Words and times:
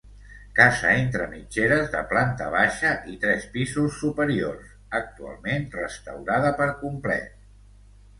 Casa 0.59 0.91
entre 0.99 1.25
mitgeres 1.33 1.91
de 1.95 1.99
planta 2.13 2.47
baixa 2.55 2.93
i 3.15 3.17
tres 3.25 3.45
pisos 3.57 3.99
superiors, 4.05 4.71
actualment 5.01 5.69
restaurada 5.77 6.55
per 6.63 6.69
complet. 6.81 7.37